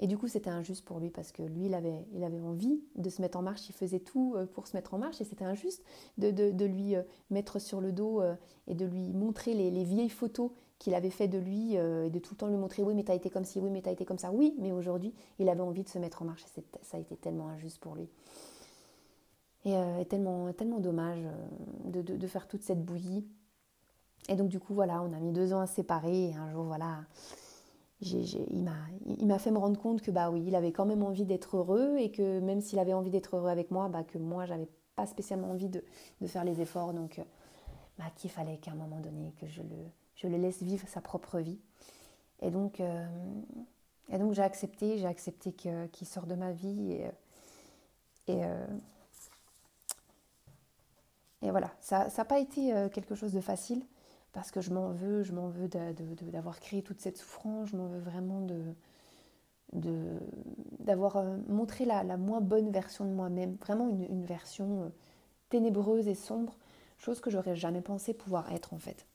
Et 0.00 0.08
du 0.08 0.18
coup, 0.18 0.26
c'était 0.26 0.50
injuste 0.50 0.84
pour 0.84 0.98
lui 0.98 1.10
parce 1.10 1.30
que 1.30 1.42
lui, 1.42 1.66
il 1.66 1.74
avait, 1.74 2.04
il 2.12 2.24
avait 2.24 2.40
envie 2.40 2.82
de 2.96 3.08
se 3.08 3.22
mettre 3.22 3.38
en 3.38 3.42
marche, 3.42 3.68
il 3.68 3.74
faisait 3.74 4.00
tout 4.00 4.34
euh, 4.34 4.46
pour 4.46 4.66
se 4.66 4.76
mettre 4.76 4.94
en 4.94 4.98
marche 4.98 5.20
et 5.20 5.24
c'était 5.24 5.44
injuste 5.44 5.84
de, 6.18 6.64
lui 6.64 6.96
euh, 6.96 7.02
mettre 7.30 7.60
sur 7.60 7.80
le 7.80 7.92
dos 7.92 8.20
et 8.66 8.74
de 8.74 8.84
lui 8.84 9.12
montrer 9.12 9.54
les 9.54 9.84
vieilles 9.84 10.10
photos 10.10 10.50
qu'il 10.80 10.94
avait 10.94 11.10
fait 11.10 11.28
de 11.28 11.38
lui 11.38 11.74
et 11.74 12.10
de 12.10 12.18
tout 12.18 12.34
le 12.34 12.38
temps 12.38 12.48
lui 12.48 12.56
montrer 12.56 12.82
oui 12.82 12.94
mais 12.94 13.04
t'as 13.04 13.14
été 13.14 13.30
comme 13.30 13.44
ci, 13.44 13.60
oui 13.60 13.70
mais 13.70 13.82
t'as 13.82 13.92
été 13.92 14.04
comme 14.04 14.18
ça, 14.18 14.32
oui 14.32 14.54
mais 14.58 14.72
aujourd'hui 14.72 15.14
il 15.38 15.48
avait 15.48 15.60
envie 15.60 15.84
de 15.84 15.88
se 15.88 15.98
mettre 15.98 16.22
en 16.22 16.24
marche 16.24 16.42
et 16.44 16.62
ça 16.82 16.96
a 16.96 17.00
été 17.00 17.16
tellement 17.16 17.48
injuste 17.48 17.78
pour 17.78 17.94
lui. 17.94 18.08
Et, 19.66 19.74
tellement, 20.08 20.50
tellement 20.54 20.80
dommage 20.80 21.22
de, 21.84 22.00
de, 22.00 22.26
faire 22.26 22.48
toute 22.48 22.62
cette 22.62 22.82
bouillie. 22.82 23.26
Et 24.30 24.34
donc 24.34 24.48
du 24.48 24.58
coup 24.58 24.72
voilà, 24.72 25.02
on 25.02 25.12
a 25.12 25.20
mis 25.20 25.32
deux 25.32 25.52
ans 25.52 25.60
à 25.60 25.66
séparer 25.66 26.30
et 26.30 26.34
un 26.34 26.50
jour 26.50 26.64
voilà, 26.64 27.04
il 28.02 29.26
m'a 29.26 29.38
fait 29.38 29.50
me 29.50 29.58
rendre 29.58 29.78
compte 29.78 30.00
que 30.00 30.10
bah 30.10 30.30
oui, 30.30 30.42
il 30.46 30.54
avait 30.54 30.72
quand 30.72 30.86
même 30.86 31.02
envie 31.02 31.26
d'être 31.26 31.56
heureux 31.56 31.96
et 31.98 32.10
que 32.10 32.40
même 32.40 32.60
s'il 32.60 32.78
avait 32.78 32.94
envie 32.94 33.10
d'être 33.10 33.36
heureux 33.36 33.50
avec 33.50 33.70
moi, 33.70 33.88
bah, 33.88 34.04
que 34.04 34.18
moi 34.18 34.46
j'avais 34.46 34.68
pas 34.96 35.06
spécialement 35.06 35.50
envie 35.50 35.68
de, 35.68 35.84
de, 36.20 36.26
faire 36.26 36.44
les 36.44 36.60
efforts. 36.60 36.94
Donc 36.94 37.18
euh, 37.18 37.24
bah, 37.98 38.06
qu'il 38.16 38.30
fallait 38.30 38.56
qu'à 38.56 38.72
un 38.72 38.76
moment 38.76 39.00
donné 39.00 39.34
que 39.38 39.46
je 39.46 39.60
le, 39.60 39.76
je 40.20 40.28
le 40.28 40.36
laisse 40.36 40.62
vivre 40.62 40.86
sa 40.88 41.00
propre 41.00 41.38
vie. 41.38 41.58
Et 42.42 42.50
donc, 42.50 42.80
euh, 42.80 43.06
et 44.10 44.18
donc 44.18 44.34
j'ai 44.34 44.42
accepté, 44.42 44.98
j'ai 44.98 45.06
accepté 45.06 45.52
qu'il 45.52 46.06
sort 46.06 46.26
de 46.26 46.34
ma 46.34 46.52
vie 46.52 46.92
et, 48.28 48.44
euh, 48.44 48.66
voilà, 51.42 51.72
ça 51.80 52.08
n'a 52.16 52.24
pas 52.24 52.38
été 52.38 52.72
quelque 52.92 53.14
chose 53.14 53.32
de 53.32 53.40
facile 53.40 53.82
parce 54.32 54.50
que 54.50 54.60
je 54.60 54.72
m'en 54.72 54.90
veux, 54.90 55.22
je 55.22 55.32
m'en 55.32 55.48
veux 55.48 55.68
d'avoir 55.68 56.60
créé 56.60 56.82
toute 56.82 57.00
cette 57.00 57.18
souffrance, 57.18 57.70
je 57.70 57.76
m'en 57.76 57.86
veux 57.86 57.98
vraiment 57.98 58.46
d'avoir 59.72 61.16
euh, 61.16 61.36
montré 61.48 61.84
la, 61.84 62.04
moins 62.16 62.40
bonne 62.40 62.70
version 62.70 63.04
de 63.04 63.10
moi-même, 63.10 63.56
vraiment 63.56 63.88
une, 63.88 64.24
version 64.24 64.84
euh, 64.84 64.88
ténébreuse 65.48 66.08
et 66.08 66.14
sombre, 66.14 66.56
chose 66.98 67.20
que 67.20 67.30
j'aurais 67.30 67.56
jamais 67.56 67.80
pensé 67.80 68.14
pouvoir 68.14 68.52
être 68.52 68.74
en 68.74 68.78
fait. 68.78 69.06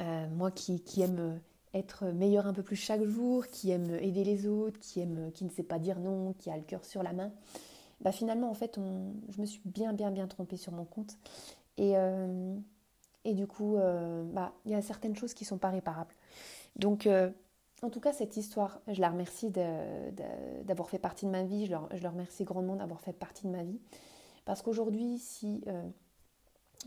Euh, 0.00 0.28
moi 0.28 0.50
qui, 0.50 0.80
aime 1.00 1.40
être 1.72 2.06
meilleur 2.06 2.46
un 2.46 2.52
peu 2.52 2.62
plus 2.62 2.76
chaque 2.76 3.04
jour, 3.04 3.46
qui 3.46 3.70
aime 3.70 3.94
aider 4.00 4.24
les 4.24 4.46
autres, 4.46 4.78
qui 4.80 5.00
aime, 5.00 5.30
qui 5.32 5.44
ne 5.44 5.50
sait 5.50 5.62
pas 5.62 5.78
dire 5.78 5.98
non, 6.00 6.32
qui 6.34 6.50
a 6.50 6.56
le 6.56 6.62
cœur 6.62 6.84
sur 6.84 7.02
la 7.02 7.12
main, 7.12 7.32
bah 8.00 8.12
finalement 8.12 8.50
en 8.50 8.54
fait 8.54 8.78
je 9.28 9.40
me 9.40 9.46
suis 9.46 9.62
bien 9.64 9.92
bien 9.92 10.10
bien 10.10 10.26
trompée 10.26 10.56
sur 10.56 10.72
mon 10.72 10.84
compte 10.84 11.16
et 11.78 11.96
et 13.24 13.34
du 13.34 13.46
coup, 13.46 13.76
euh, 13.76 14.22
bah, 14.24 14.52
il 14.64 14.72
y 14.72 14.74
a 14.74 14.82
certaines 14.82 15.16
choses 15.16 15.34
qui 15.34 15.44
ne 15.44 15.48
sont 15.48 15.58
pas 15.58 15.70
réparables. 15.70 16.14
Donc, 16.76 17.06
euh, 17.06 17.30
en 17.82 17.90
tout 17.90 18.00
cas, 18.00 18.12
cette 18.12 18.36
histoire, 18.36 18.80
je 18.88 19.00
la 19.00 19.08
remercie 19.08 19.50
d'avoir 19.50 20.90
fait 20.90 20.98
partie 20.98 21.26
de 21.26 21.30
ma 21.30 21.42
vie, 21.42 21.66
je 21.66 21.70
leur, 21.70 21.88
je 21.94 22.06
remercie 22.06 22.44
grandement 22.44 22.76
d'avoir 22.76 23.00
fait 23.00 23.12
partie 23.12 23.46
de 23.46 23.52
ma 23.52 23.62
vie. 23.62 23.80
Parce 24.44 24.62
qu'aujourd'hui, 24.62 25.18
si 25.18 25.64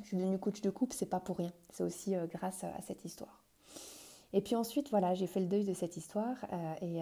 je 0.01 0.08
suis 0.08 0.18
devenue 0.18 0.38
coach 0.38 0.62
de 0.62 0.70
couple, 0.70 0.96
c'est 0.96 1.06
pas 1.06 1.20
pour 1.20 1.38
rien. 1.38 1.51
C'est 1.72 1.84
aussi 1.84 2.16
grâce 2.32 2.63
à, 2.63 2.82
cette 2.82 3.06
histoire. 3.06 3.44
Et 4.34 4.42
puis 4.42 4.56
ensuite, 4.56 4.89
voilà, 4.89 5.13
j'ai 5.13 5.27
fait 5.27 5.39
le 5.39 5.48
deuil 5.48 5.63
de 5.63 5.74
cette 5.74 5.98
histoire 5.98 6.36
et, 6.82 6.98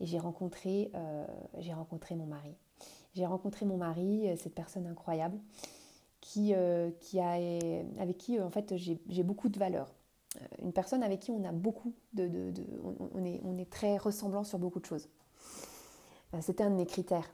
et 0.00 0.06
j'ai 0.06 0.18
rencontré, 0.18 0.92
j'ai 1.58 1.72
rencontré 1.72 2.14
mon 2.14 2.26
mari. 2.26 2.54
J'ai 3.14 3.24
rencontré 3.24 3.64
mon 3.64 3.78
mari, 3.78 4.28
cette 4.36 4.54
personne 4.54 4.86
incroyable, 4.86 5.38
qui, 6.20 6.54
qui 7.00 7.18
a, 7.18 7.32
avec 7.98 8.18
qui 8.18 8.38
en 8.40 8.50
fait 8.50 8.76
j'ai 8.76 9.22
beaucoup 9.22 9.48
de 9.48 9.58
valeurs. 9.58 9.94
Euh, 10.36 10.44
une 10.62 10.72
personne 10.72 11.02
avec 11.02 11.20
qui 11.20 11.30
on 11.30 11.44
a 11.44 11.52
beaucoup 11.52 11.94
de, 12.12 12.52
on, 13.14 13.24
est, 13.24 13.40
on, 13.44 13.58
est, 13.58 13.70
très 13.70 13.96
ressemblant 13.96 14.44
sur 14.44 14.58
beaucoup 14.58 14.80
de 14.80 14.86
choses. 14.86 15.08
Euh, 16.34 16.38
c'était 16.40 16.64
un 16.64 16.70
de 16.70 16.76
mes 16.76 16.86
critères. 16.86 17.30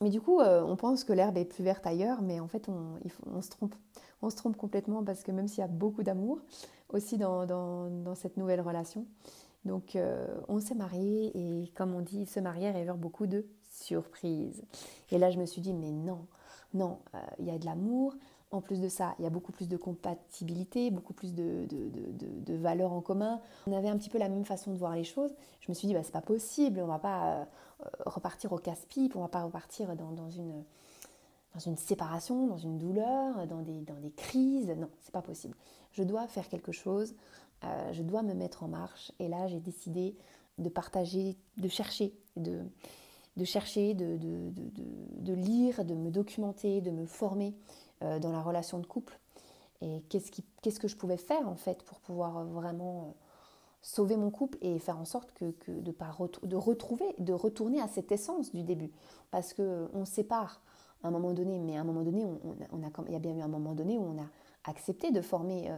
Mais 0.00 0.10
du 0.10 0.20
coup, 0.20 0.40
euh, 0.40 0.62
on 0.62 0.76
pense 0.76 1.04
que 1.04 1.12
l'herbe 1.12 1.36
est 1.36 1.44
plus 1.44 1.64
verte 1.64 1.86
ailleurs, 1.86 2.20
mais 2.22 2.40
en 2.40 2.48
fait, 2.48 2.68
on, 2.68 3.40
se 3.40 3.50
trompe. 3.50 3.74
On 4.22 4.30
se 4.30 4.36
trompe 4.36 4.56
complètement 4.56 5.04
parce 5.04 5.22
que 5.22 5.32
même 5.32 5.48
s'il 5.48 5.60
y 5.60 5.64
a 5.64 5.68
beaucoup 5.68 6.02
d'amour 6.02 6.40
aussi 6.88 7.18
dans, 7.18 7.46
dans, 7.46 8.14
cette 8.14 8.36
nouvelle 8.36 8.60
relation, 8.60 9.06
donc 9.64 9.98
on 10.48 10.60
s'est 10.60 10.74
marié 10.74 11.32
et 11.34 11.68
comme 11.74 11.94
on 11.94 12.00
dit, 12.00 12.26
se 12.26 12.40
marier 12.40 12.70
révèle 12.70 12.96
beaucoup 12.96 13.26
de 13.26 13.46
surprises. 13.70 14.62
Et 15.10 15.18
là, 15.18 15.30
je 15.30 15.38
me 15.38 15.46
suis 15.46 15.60
dit, 15.60 15.72
mais 15.72 15.90
non, 15.90 16.26
non, 16.72 16.98
il 17.38 17.46
y 17.46 17.50
a 17.50 17.58
de 17.58 17.64
l'amour, 17.64 18.14
en 18.54 18.60
plus 18.60 18.80
de 18.80 18.88
ça, 18.88 19.14
il 19.18 19.24
y 19.24 19.26
a 19.26 19.30
beaucoup 19.30 19.52
plus 19.52 19.68
de 19.68 19.76
compatibilité, 19.76 20.90
beaucoup 20.90 21.12
plus 21.12 21.34
de, 21.34 21.66
de, 21.68 22.54
valeurs 22.54 22.92
en 22.92 23.00
commun. 23.00 23.40
On 23.66 23.72
avait 23.72 23.88
un 23.88 23.96
petit 23.96 24.10
peu 24.10 24.18
la 24.18 24.28
même 24.28 24.44
façon 24.44 24.72
de 24.72 24.78
voir 24.78 24.94
les 24.94 25.04
choses. 25.04 25.34
Je 25.60 25.70
me 25.70 25.74
suis 25.74 25.88
dit, 25.88 25.94
bah, 25.94 26.02
c'est 26.02 26.12
pas 26.12 26.20
possible, 26.20 26.80
on 26.80 26.86
va 26.86 26.98
pas 26.98 27.26
euh, 27.26 27.44
repartir 28.06 28.52
au 28.52 28.58
casse-pipe, 28.58 29.16
on 29.16 29.20
va 29.20 29.28
pas 29.28 29.42
repartir 29.42 29.94
dans, 29.96 30.30
une, 30.30 31.76
séparation, 31.76 32.46
dans 32.46 32.58
une 32.58 32.78
douleur, 32.78 33.46
dans 33.46 33.62
des, 33.62 33.84
crises. 34.16 34.68
Non, 34.76 34.90
c'est 35.00 35.12
pas 35.12 35.22
possible. 35.22 35.56
Je 35.92 36.02
dois 36.02 36.26
faire 36.26 36.48
quelque 36.48 36.72
chose, 36.72 37.14
euh, 37.64 37.92
je 37.92 38.02
dois 38.02 38.22
me 38.22 38.34
mettre 38.34 38.62
en 38.62 38.68
marche. 38.68 39.12
Et 39.18 39.28
là, 39.28 39.46
j'ai 39.46 39.60
décidé 39.60 40.16
de 40.58 40.68
partager, 40.68 41.36
de 41.56 41.68
chercher, 41.68 42.14
de, 42.36 42.64
chercher, 43.44 43.94
de, 43.94 45.34
lire, 45.34 45.84
de 45.84 45.94
me 45.94 46.10
documenter, 46.10 46.80
de 46.80 46.90
me 46.90 47.06
former 47.06 47.54
euh, 48.02 48.18
dans 48.18 48.32
la 48.32 48.42
relation 48.42 48.78
de 48.78 48.86
couple. 48.86 49.18
Et 49.80 50.02
qu'est-ce, 50.08 50.78
que 50.80 50.88
je 50.88 50.96
pouvais 50.96 51.16
faire 51.16 51.48
en 51.48 51.56
fait 51.56 51.82
pour 51.82 52.00
pouvoir 52.00 52.44
vraiment 52.44 53.04
euh, 53.04 53.23
sauver 53.84 54.16
mon 54.16 54.30
couple 54.30 54.58
et 54.62 54.78
faire 54.78 54.98
en 54.98 55.04
sorte 55.04 55.32
que, 55.32 55.52
de, 55.68 55.90
pas 55.92 56.10
de 56.42 56.56
retrouver, 56.56 57.04
de 57.18 57.32
retourner 57.32 57.80
à 57.80 57.86
cette 57.86 58.10
essence 58.10 58.52
du 58.52 58.62
début. 58.62 58.90
Parce 59.30 59.52
qu'on 59.52 60.04
se 60.04 60.12
sépare 60.12 60.62
à 61.02 61.08
un 61.08 61.10
moment 61.10 61.34
donné, 61.34 61.58
mais 61.58 61.76
à 61.76 61.82
un 61.82 61.84
moment 61.84 62.02
donné, 62.02 62.24
on, 62.24 62.40
on 62.72 62.82
a, 62.82 62.90
il 63.06 63.12
y 63.12 63.16
a 63.16 63.20
bien 63.20 63.36
eu 63.36 63.42
un 63.42 63.48
moment 63.48 63.74
donné 63.74 63.98
où 63.98 64.02
on 64.02 64.18
a 64.18 64.26
accepté 64.64 65.10
de 65.10 65.20
former 65.20 65.70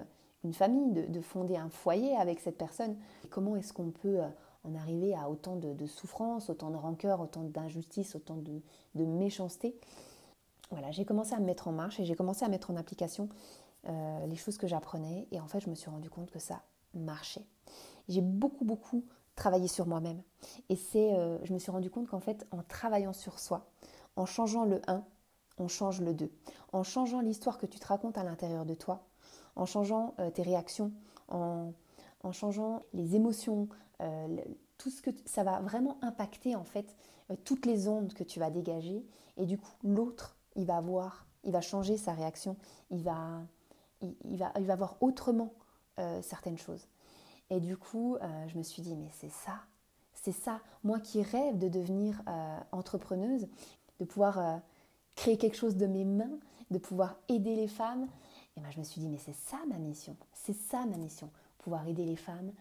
une 0.45 0.55
famille, 0.55 0.93
de, 0.93 1.03
de, 1.07 1.21
fonder 1.21 1.57
un 1.57 1.69
foyer 1.69 2.17
avec 2.17 2.39
cette 2.39 2.57
personne. 2.57 2.97
comment 3.29 3.57
est-ce 3.57 3.73
qu'on 3.73 3.91
peut 3.91 4.21
en 4.63 4.75
arriver 4.77 5.15
à 5.15 5.29
autant 5.29 5.57
de, 5.57 5.73
de 5.73 5.87
souffrance, 5.87 6.49
autant 6.49 6.71
de 6.71 6.77
rancœur, 6.77 7.21
autant 7.21 7.43
d'injustice, 7.43 8.15
autant 8.15 8.37
de, 8.37 8.63
de 8.95 9.05
méchanceté? 9.05 9.77
Voilà, 10.71 10.91
j'ai 10.91 11.05
commencé 11.05 11.35
à 11.35 11.41
me 11.41 11.47
mettre 11.47 11.69
en 11.69 11.73
marche 11.73 12.01
et 12.01 12.05
j'ai 12.05 12.15
commencé 12.15 12.45
à 12.45 12.49
mettre 12.49 12.71
en 12.71 12.77
application 12.77 13.29
euh, 13.89 14.27
les 14.27 14.37
choses 14.37 14.59
que 14.59 14.67
j'apprenais. 14.67 15.29
Et 15.31 15.41
en 15.41 15.47
fait, 15.47 15.61
je 15.61 15.71
me 15.71 15.75
suis 15.75 15.91
rendu 15.91 16.11
compte 16.11 16.31
que 16.31 16.39
ça 16.39 16.63
marchait. 16.95 17.47
J'ai 18.09 18.21
beaucoup, 18.21 18.65
beaucoup 18.65 19.05
travaillé 19.35 19.69
sur 19.69 19.87
moi-même. 19.87 20.23
Et 20.69 20.77
c'est, 20.77 21.15
euh, 21.15 21.39
je 21.45 21.53
me 21.53 21.59
suis 21.59 21.71
rendu 21.71 21.91
compte 21.91 22.09
qu'en 22.09 22.21
fait, 22.21 22.47
en 22.51 22.63
travaillant 22.63 23.13
sur 23.13 23.39
soi, 23.39 23.71
en 24.17 24.27
changeant 24.27 24.65
le 24.65 24.81
1, 24.87 25.05
on 25.59 25.69
change 25.69 26.01
le 26.01 26.15
2. 26.15 26.31
En 26.73 26.83
changeant 26.83 27.21
l'histoire 27.21 27.59
que 27.59 27.67
tu 27.67 27.79
te 27.79 27.87
racontes 27.87 28.19
à 28.19 28.25
l'intérieur 28.25 28.65
de 28.65 28.75
toi, 28.75 29.07
en 29.57 29.67
changeant 29.67 30.15
euh, 30.19 30.31
tes 30.31 30.43
réactions, 30.43 30.93
en, 31.29 31.73
en, 32.23 32.33
changeant 32.33 32.83
les 32.93 33.17
émotions, 33.17 33.69
tout 34.77 34.91
ce 34.91 35.01
que 35.01 35.11
ça 35.25 35.43
va 35.43 35.61
vraiment 35.61 35.97
impacter 36.03 36.55
en 36.55 36.65
fait 36.65 36.95
toutes 37.45 37.65
les 37.65 37.89
ondes 37.89 38.13
que 38.13 38.25
tu 38.25 38.39
vas 38.39 38.51
dégager. 38.51 39.07
Et 39.39 39.47
du 39.47 39.57
coup, 39.57 39.73
l'autre 39.83 40.37
il 40.57 40.67
va 40.67 40.81
voir, 40.81 41.27
il 41.45 41.53
va 41.53 41.61
changer 41.61 41.97
sa 41.97 42.13
réaction, 42.13 42.57
il 42.91 43.03
va, 43.03 43.43
il, 44.01 44.37
va, 44.37 44.53
il 44.59 44.67
va 44.67 44.77
voir 44.77 44.97
autrement 45.01 45.53
euh, 45.99 46.21
certaines 46.23 46.59
choses. 46.59 46.89
Et 47.51 47.61
du 47.61 47.77
coup, 47.77 48.17
euh, 48.17 48.49
je 48.49 48.59
me 48.59 48.63
suis 48.63 48.83
dit, 48.83 48.97
mais 48.97 49.09
c'est 49.13 49.31
ça, 49.31 49.61
c'est 50.13 50.33
ça. 50.33 50.61
Moi 50.83 51.01
qui 51.01 51.23
rêve 51.23 51.59
de 51.59 51.69
devenir 51.69 52.21
euh, 52.29 52.59
entrepreneuse, 52.73 53.47
de 54.01 54.05
pouvoir 54.05 54.61
créer 55.15 55.39
quelque 55.39 55.57
chose 55.57 55.77
de 55.77 55.87
mes 55.87 56.05
mains, 56.05 56.39
de 56.71 56.79
pouvoir 56.79 57.17
aider 57.29 57.57
les 57.57 57.69
femmes, 57.69 58.07
et 58.57 58.61
ben, 58.61 58.71
je 58.71 58.79
me 58.79 58.85
suis 58.85 59.01
dit, 59.01 59.09
mais 59.09 59.19
c'est 59.19 59.35
ça 59.35 59.59
ma 59.69 59.79
mission, 59.79 60.17
c'est 60.33 60.57
ça 60.57 60.85
ma 60.87 60.97
mission, 60.97 61.31
pouvoir 61.59 61.87
aider 61.87 62.05
les 62.05 62.17
femmes 62.17 62.53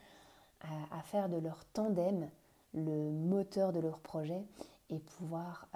à 0.92 1.02
faire 1.04 1.30
de 1.30 1.38
leur 1.38 1.64
tandem 1.66 2.30
le 2.74 3.12
moteur 3.12 3.72
de 3.72 3.80
leur 3.80 4.00
projet 4.00 4.44
et 4.90 5.00
pouvoir 5.00 5.68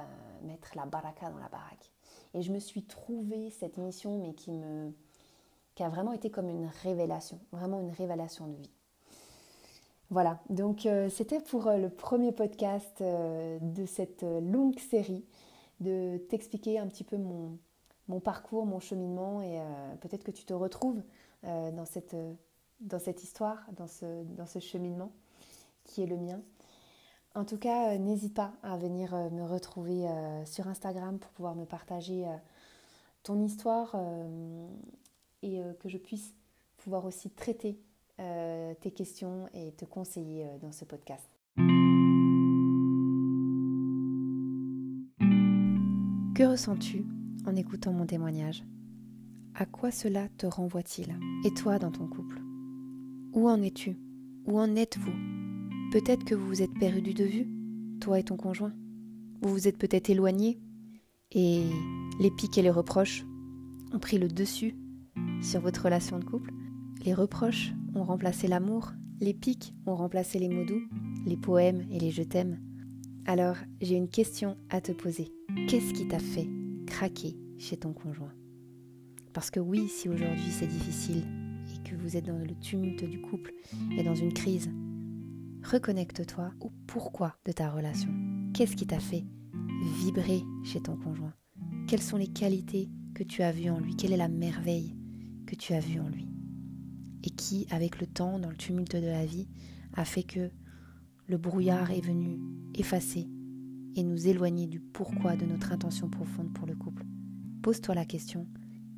mettre 0.44 0.72
la 0.76 0.86
baraka 0.86 1.30
dans 1.30 1.38
la 1.38 1.50
baraque. 1.50 1.92
Et 2.34 2.42
je 2.42 2.52
me 2.52 2.60
suis 2.60 2.84
trouvé 2.84 3.50
cette 3.50 3.78
mission, 3.78 4.20
mais 4.20 4.34
qui, 4.34 4.52
me, 4.52 4.94
qui 5.76 5.84
a 5.84 5.90
vraiment 5.90 6.14
été 6.14 6.30
comme 6.30 6.50
une 6.50 6.70
révélation, 6.84 7.40
vraiment 7.52 7.80
une 7.80 7.92
révélation 7.92 8.48
de 8.48 8.56
vie. 8.56 8.72
Voilà, 10.12 10.40
donc 10.50 10.88
euh, 10.88 11.08
c'était 11.10 11.40
pour 11.40 11.68
euh, 11.68 11.78
le 11.78 11.90
premier 11.90 12.32
podcast 12.32 13.00
euh, 13.02 13.60
de 13.62 13.86
cette 13.86 14.24
longue 14.24 14.80
série, 14.80 15.24
de 15.82 16.18
t'expliquer 16.30 16.80
un 16.80 16.88
petit 16.88 17.04
peu 17.04 17.18
mon, 17.18 18.20
parcours, 18.20 18.66
mon 18.66 18.80
cheminement, 18.80 19.44
et 19.44 19.62
peut-être 20.02 20.24
que 20.24 20.32
tu 20.32 20.44
te 20.44 20.54
retrouves 20.54 21.02
dans, 21.44 21.86
cette, 21.86 23.24
histoire, 23.24 23.66
dans 23.78 23.88
ce, 23.88 24.60
cheminement 24.60 25.12
qui 25.86 26.02
est 26.02 26.08
le 26.08 26.18
mien. 26.18 26.42
En 27.36 27.46
tout 27.46 27.58
cas, 27.58 27.98
n'hésite 27.98 28.34
pas 28.34 28.52
à 28.64 28.78
venir 28.78 29.14
me 29.32 29.44
retrouver 29.44 30.06
sur 30.44 30.68
Instagram 30.68 31.20
pour 31.20 31.32
pouvoir 31.32 31.56
me 31.56 31.66
partager 31.66 32.26
ton 33.24 33.40
histoire 33.40 33.96
et 35.44 35.62
que 35.80 35.88
je 35.88 35.98
puisse 35.98 36.34
pouvoir 36.78 37.06
aussi 37.06 37.30
traiter 37.30 37.80
tes 38.82 38.92
questions 38.92 39.48
et 39.54 39.72
te 39.74 39.86
conseiller 39.86 40.48
dans 40.62 40.72
ce 40.72 40.86
podcast. 40.86 41.30
Que 46.36 46.44
ressens-tu 46.44 47.06
en 47.46 47.56
écoutant 47.56 47.92
mon 47.92 48.06
témoignage? 48.06 48.64
À 49.56 49.66
quoi 49.66 49.92
cela 49.92 50.30
te 50.38 50.46
renvoie-t-il? 50.46 51.18
Et 51.44 51.54
toi 51.54 51.80
dans 51.80 51.92
ton 51.92 52.08
couple? 52.08 52.42
Où 53.34 53.50
en 53.50 53.62
es-tu? 53.62 53.98
Où 54.46 54.58
en 54.58 54.76
êtes-vous? 54.76 55.12
Peut-être 55.92 56.24
que 56.24 56.36
vous 56.36 56.48
vous 56.48 56.62
êtes 56.62 56.74
perdu 56.80 57.14
de 57.14 57.26
vue, 57.26 57.48
toi 58.00 58.20
et 58.20 58.24
ton 58.24 58.38
conjoint. 58.38 58.74
Vous 59.42 59.50
vous 59.50 59.68
êtes 59.68 59.78
peut-être 59.78 60.10
éloigné 60.10 60.62
et 61.32 61.64
les 62.20 62.32
piques 62.32 62.58
et 62.58 62.62
les 62.62 62.70
reproches 62.70 63.26
ont 63.94 64.00
pris 64.00 64.18
le 64.18 64.28
dessus 64.28 64.76
sur 65.42 65.60
votre 65.60 65.84
relation 65.84 66.20
de 66.20 66.26
couple. 66.26 66.54
Les 67.04 67.14
reproches 67.14 67.74
ont 67.96 68.04
remplacé 68.04 68.48
l'amour, 68.48 68.92
les 69.20 69.34
piques 69.34 69.74
ont 69.86 69.96
remplacé 69.96 70.40
les 70.40 70.50
mots 70.50 70.66
doux, 70.66 70.82
les 71.26 71.38
poèmes 71.38 71.86
et 71.92 72.00
les 72.00 72.12
je 72.12 72.24
t'aime. 72.24 72.60
Alors, 73.26 73.58
j'ai 73.82 73.96
une 73.96 74.10
question 74.10 74.58
à 74.70 74.82
te 74.82 74.92
poser. 74.92 75.32
Qu'est-ce 75.68 75.94
qui 75.94 76.08
t'a 76.08 76.20
fait 76.20 76.48
craquer 76.88 77.36
chez 77.58 77.78
ton 77.78 77.94
conjoint? 77.94 78.34
Parce 79.34 79.52
que 79.52 79.60
oui, 79.60 79.88
si 79.88 80.10
aujourd'hui 80.10 80.52
c'est 80.52 80.68
difficile 80.68 81.24
et 81.74 81.90
que 81.90 81.96
vous 81.96 82.18
êtes 82.18 82.26
dans 82.26 82.38
le 82.38 82.56
tumulte 82.60 83.04
du 83.04 83.22
couple 83.22 83.54
et 83.98 84.04
dans 84.04 84.16
une 84.16 84.34
crise, 84.34 84.70
Reconnecte-toi 85.64 86.52
au 86.62 86.72
pourquoi 86.88 87.36
de 87.46 87.52
ta 87.52 87.70
relation. 87.70 88.10
Qu'est-ce 88.54 88.76
qui 88.76 88.88
t'a 88.88 89.00
fait 89.00 89.26
vibrer 90.02 90.42
chez 90.64 90.82
ton 90.82 90.96
conjoint? 90.96 91.34
Quelles 91.88 92.02
sont 92.02 92.18
les 92.18 92.28
qualités 92.28 92.90
que 93.14 93.24
tu 93.24 93.44
as 93.44 93.52
vues 93.52 93.70
en 93.70 93.80
lui? 93.80 93.96
Quelle 93.96 94.14
est 94.14 94.18
la 94.18 94.30
merveille 94.30 94.96
que 95.46 95.56
tu 95.56 95.74
as 95.74 95.80
vue 95.80 96.00
en 96.00 96.08
lui? 96.08 96.29
Et 97.24 97.30
qui, 97.30 97.68
avec 97.70 98.00
le 98.00 98.08
temps, 98.08 98.40
dans 98.40 98.50
le 98.50 98.56
tumulte 98.56 98.96
de 98.96 99.08
la 99.08 99.26
vie, 99.26 99.48
a 99.94 100.06
fait 100.06 100.24
que 100.24 100.50
le 101.28 101.38
brouillard 101.38 101.92
est 101.92 102.06
venu 102.06 102.40
effacer 102.76 103.28
et 103.96 104.04
nous 104.04 104.28
éloigner 104.28 104.68
du 104.68 104.80
pourquoi 104.80 105.36
de 105.36 105.46
notre 105.46 105.72
intention 105.72 106.10
profonde 106.10 106.54
pour 106.54 106.66
le 106.68 106.76
couple. 106.76 107.06
Pose-toi 107.62 107.96
la 107.96 108.06
question, 108.06 108.48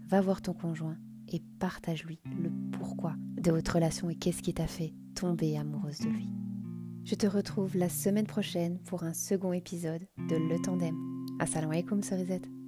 va 0.07 0.21
voir 0.21 0.41
ton 0.41 0.53
conjoint 0.53 0.97
et 1.27 1.41
partage-lui 1.59 2.19
le 2.41 2.51
pourquoi 2.71 3.15
de 3.41 3.51
votre 3.51 3.75
relation 3.75 4.09
et 4.09 4.15
qu'est-ce 4.15 4.43
qui 4.43 4.53
t'a 4.53 4.67
fait 4.67 4.93
tomber 5.15 5.57
amoureuse 5.57 5.99
de 5.99 6.09
lui. 6.09 6.29
Je 7.03 7.15
te 7.15 7.25
retrouve 7.25 7.75
la 7.75 7.89
semaine 7.89 8.27
prochaine 8.27 8.77
pour 8.79 9.03
un 9.03 9.13
second 9.13 9.53
épisode 9.53 10.07
de 10.29 10.35
Le 10.35 10.61
Tandem. 10.61 10.95
Assalamu 11.39 11.73
alaikum, 11.73 12.03
Cerisette. 12.03 12.60